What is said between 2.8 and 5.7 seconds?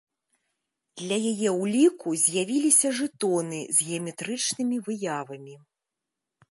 жэтоны з геаметрычнымі выявамі.